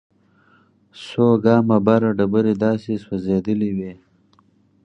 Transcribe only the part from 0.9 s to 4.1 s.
څو ګامه بره ډبرې داسې سوځېدلې وې.